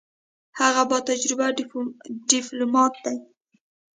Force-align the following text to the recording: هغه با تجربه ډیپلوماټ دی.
هغه 0.59 0.83
با 0.89 0.97
تجربه 1.09 1.47
ډیپلوماټ 2.31 2.93
دی. 3.05 3.17